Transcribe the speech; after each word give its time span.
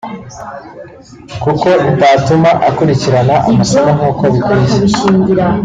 kuko 1.43 1.67
itatuma 1.91 2.49
akurikirana 2.69 3.35
amasomo 3.49 3.89
nkuko 3.97 4.23
bikwiye 4.33 4.77